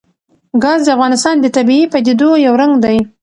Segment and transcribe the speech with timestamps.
[0.63, 2.97] ګاز د افغانستان د طبیعي پدیدو یو رنګ دی.